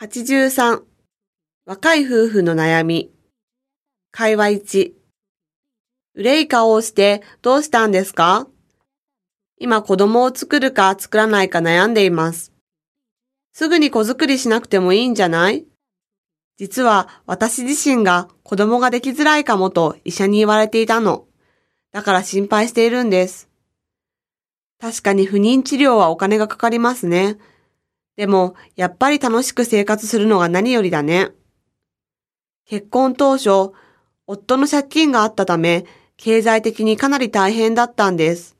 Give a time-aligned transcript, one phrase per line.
[0.00, 0.82] 83
[1.66, 3.12] 若い夫婦の悩み
[4.10, 4.92] 会話1
[6.16, 8.48] 憂い顔をしてどうしたんですか？
[9.56, 12.52] 今子供を作るか作らないか悩んでいます。
[13.52, 15.64] すぐに子作りしなくてもいいんじゃない？
[16.56, 21.26] 実は私自身が子供ができづらいかもと医者に言われていたの。
[21.92, 23.48] だから心配しているんです。
[24.80, 27.38] 確かに不妊治療はお金がかかりますね。
[28.16, 31.32] でも、やっぱり楽しく生活するのが何よりだね。
[32.66, 33.72] 結婚当初、
[34.26, 35.84] 夫の借金があったため、
[36.16, 38.56] 経済的にかなり大変だったんです。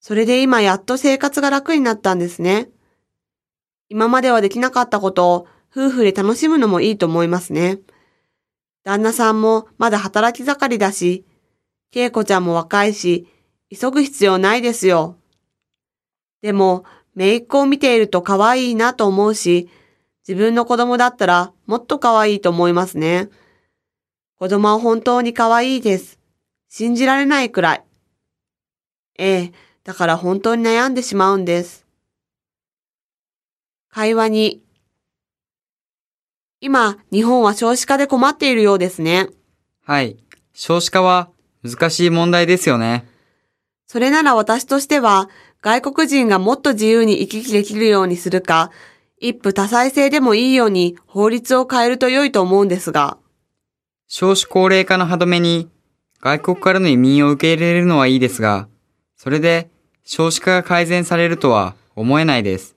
[0.00, 2.70] それで今やっと生活が楽になったんですね。
[3.88, 7.78] 今まではできなかったことを夫婦で楽しむのもいいと思いますね。
[8.84, 11.24] 旦那さんもまだ働き盛りだし、
[11.94, 13.28] 恵子ちゃんも若いし、
[13.70, 15.16] 急ぐ必要ないですよ。
[16.40, 16.84] でも、
[17.14, 19.68] 姪っ子を見ていると可愛いなと思うし、
[20.26, 23.28] 自分の子供だったらもっと可愛いと思いますね。
[24.38, 26.18] 子供は本当に可愛いです。
[26.68, 27.84] 信じられないくらい。
[29.18, 29.52] ええ、
[29.84, 31.86] だから本当に悩んでしまうんです。
[33.90, 34.62] 会話に。
[36.60, 39.28] 今、日本は少子化で困っているようですね。
[39.84, 40.16] はい。
[40.54, 41.30] 少子化は
[41.62, 43.11] 難しい問題ですよね。
[43.92, 45.28] それなら私としては、
[45.60, 48.70] 外国人がもっと自由に行き来できるようにするか、
[49.18, 53.18] 一夫多妻制でもいいように法律を変えると良いと思うんですが、
[54.08, 55.68] 少子高齢化の歯止めに
[56.22, 58.66] 外国からの移民を受け入れるのはいいですが、
[59.14, 59.68] それで
[60.04, 62.76] 少子化が改善されるとは思えないです。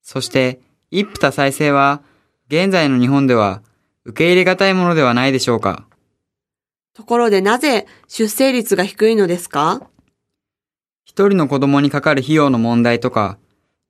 [0.00, 0.60] そして、
[0.92, 2.02] 一夫多妻制は
[2.46, 3.62] 現在の日本では
[4.04, 5.88] 受け入れがたいものではないでしょうか。
[6.94, 9.90] ところでなぜ出生率が低いのですか？
[11.16, 13.38] 一人の子供にかかる費用の問題とか、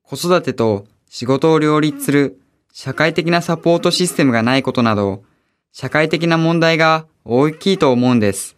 [0.01, 2.39] 子育てと仕事を両立する
[2.71, 5.25] 社会的なサポートシステムがないことなど、
[5.73, 8.55] 社会的な問題が大きいと思うんです。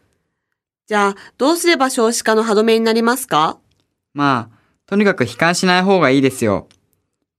[0.86, 3.58] じゃあ、どうすれば少子化の歯止めになりますか？
[4.14, 6.68] まあ、とにかく悲観しない方がいいですよ。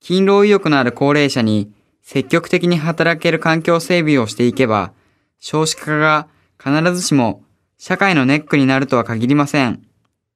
[0.00, 4.92] 勤労意欲のある高齢者に積極的に働ける環境整備をしていけば、
[5.38, 6.26] 少子化が
[6.58, 7.44] 必ずしも
[7.78, 9.86] 社会のネックになるとは限りません。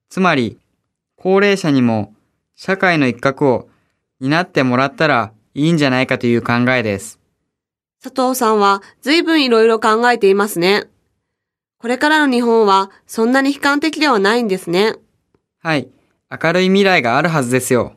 [0.07, 0.57] つまり、
[1.25, 2.13] 高齢者にも
[2.55, 3.67] 社会の一角を
[4.19, 7.19] 担ってもらったらいいんじゃないかという考えです。
[7.99, 10.83] 佐藤さんは随分いろいろ考えていますね。
[11.79, 14.97] これからの日本はそんなに悲観的ではないんですね。
[15.63, 15.89] はい。
[16.29, 17.95] 明るい未来があるはずですよ。